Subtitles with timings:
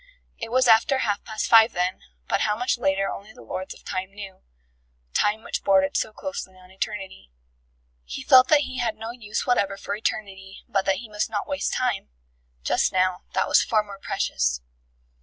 [0.43, 3.85] It was after half past five then, but how much later only the Lords of
[3.85, 4.41] Time knew
[5.13, 7.29] Time which bordered so closely on Eternity.
[8.03, 11.47] He felt that he had no use whatever for Eternity but that he must not
[11.47, 12.09] waste Time.
[12.63, 14.59] Just now, that was far more precious.